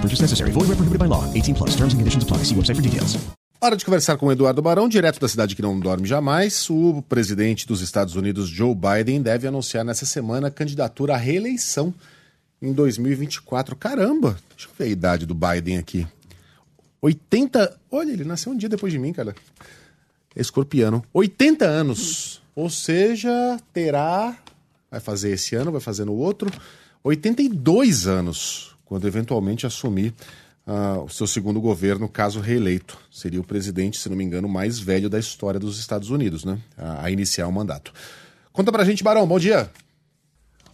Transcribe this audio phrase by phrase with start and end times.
[0.00, 0.52] Purchase necessary.
[0.52, 1.24] Void where prohibited by law.
[1.34, 1.70] 18 plus.
[1.74, 2.44] Terms and conditions apply.
[2.44, 3.18] See website for details.
[3.60, 6.70] Hora de conversar com o Eduardo Barão, direto da cidade que não dorme jamais.
[6.70, 11.92] O presidente dos Estados Unidos, Joe Biden, deve anunciar nessa semana a candidatura à reeleição
[12.62, 13.74] em 2024.
[13.74, 14.38] Caramba!
[14.54, 16.06] Deixa eu ver a idade do Biden aqui.
[17.02, 17.76] 80.
[17.90, 19.34] Olha, ele nasceu um dia depois de mim, cara.
[20.36, 21.04] Escorpiano.
[21.12, 22.40] 80 anos.
[22.54, 24.36] Ou seja, terá.
[24.88, 26.48] Vai fazer esse ano, vai fazer no outro.
[27.02, 30.14] 82 anos, quando eventualmente assumir
[30.66, 32.96] uh, o seu segundo governo, caso reeleito.
[33.12, 36.58] Seria o presidente, se não me engano, mais velho da história dos Estados Unidos, né?
[36.76, 37.92] A, a iniciar o mandato.
[38.50, 39.70] Conta pra gente, Barão, bom dia.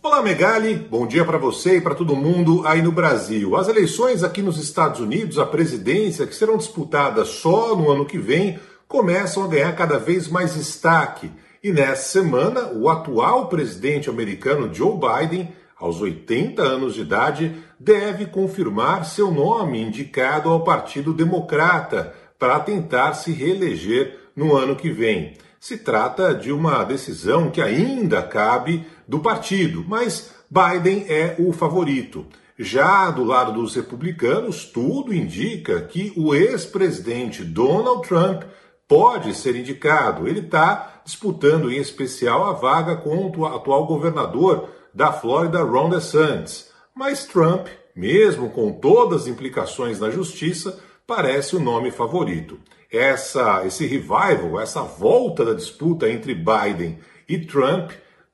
[0.01, 0.77] Olá, Megali.
[0.77, 3.57] Bom dia para você e para todo mundo aí no Brasil.
[3.57, 8.19] As eleições aqui nos Estados Unidos, a presidência, que serão disputadas só no ano que
[8.19, 11.33] vem, começam a ganhar cada vez mais destaque.
[11.61, 18.27] E nessa semana, o atual presidente americano Joe Biden, aos 80 anos de idade, deve
[18.27, 25.35] confirmar seu nome indicado ao Partido Democrata para tentar se reeleger no ano que vem.
[25.61, 32.27] Se trata de uma decisão que ainda cabe do partido, mas Biden é o favorito.
[32.59, 38.43] Já do lado dos republicanos, tudo indica que o ex-presidente Donald Trump
[38.87, 40.29] pode ser indicado.
[40.29, 46.71] Ele está disputando, em especial, a vaga contra o atual governador da Flórida, Ron DeSantis.
[46.95, 52.59] Mas Trump, mesmo com todas as implicações na justiça, parece o nome favorito.
[52.91, 57.91] Essa, esse revival, essa volta da disputa entre Biden e Trump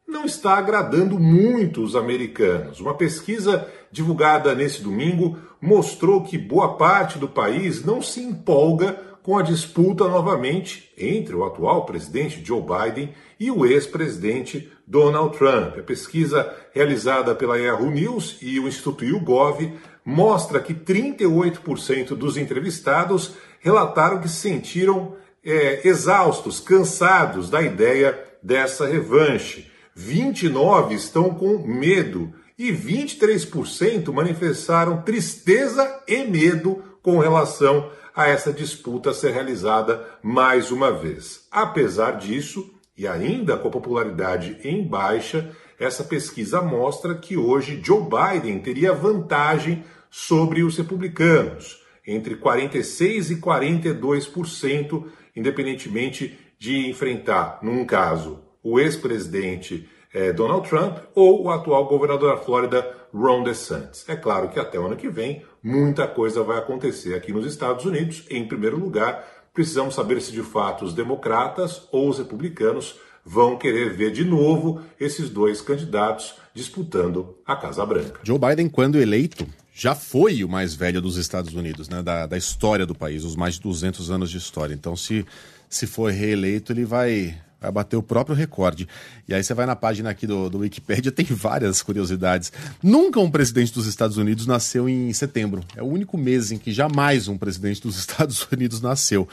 [0.06, 2.80] não está agradando muito os americanos.
[2.80, 9.36] Uma pesquisa divulgada nesse domingo mostrou que boa parte do país não se empolga com
[9.36, 15.78] a disputa novamente entre o atual presidente Joe Biden e o ex-presidente Donald Trump.
[15.78, 19.72] A pesquisa realizada pela Yahoo News e o Instituto YouGov
[20.04, 28.86] mostra que 38% dos entrevistados relataram que se sentiram é, exaustos, cansados da ideia dessa
[28.86, 29.70] revanche.
[29.94, 39.12] 29 estão com medo e 23% manifestaram tristeza e medo com relação a essa disputa
[39.12, 41.46] ser realizada mais uma vez.
[41.50, 48.02] Apesar disso, e ainda com a popularidade em baixa, essa pesquisa mostra que hoje Joe
[48.02, 58.40] Biden teria vantagem sobre os republicanos, entre 46% e 42%, independentemente de enfrentar, num caso,
[58.62, 64.04] o ex-presidente eh, Donald Trump ou o atual governador da Flórida, Ron DeSantis.
[64.08, 67.84] É claro que até o ano que vem muita coisa vai acontecer aqui nos Estados
[67.84, 68.24] Unidos.
[68.30, 73.94] Em primeiro lugar, precisamos saber se de fato os democratas ou os republicanos vão querer
[73.94, 78.20] ver de novo esses dois candidatos disputando a Casa Branca.
[78.22, 82.36] Joe Biden, quando eleito, já foi o mais velho dos Estados Unidos, né, da, da
[82.36, 84.74] história do país, os mais de 200 anos de história.
[84.74, 85.24] Então, se,
[85.68, 88.88] se for reeleito, ele vai, vai bater o próprio recorde.
[89.28, 92.52] E aí você vai na página aqui do, do Wikipedia, tem várias curiosidades.
[92.82, 95.62] Nunca um presidente dos Estados Unidos nasceu em setembro.
[95.76, 99.28] É o único mês em que jamais um presidente dos Estados Unidos nasceu.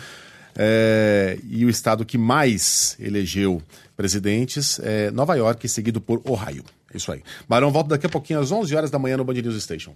[0.60, 3.62] É, e o estado que mais elegeu
[3.96, 6.64] presidentes é Nova York, seguido por Ohio.
[6.94, 7.22] Isso aí.
[7.48, 9.94] Barão volta daqui a pouquinho às 11 horas da manhã no Band News Station.